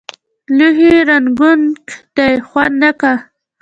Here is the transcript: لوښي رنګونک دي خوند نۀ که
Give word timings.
لوښي 0.57 0.93
رنګونک 1.09 1.83
دي 2.15 2.31
خوند 2.47 2.75
نۀ 2.81 2.91
که 2.99 3.13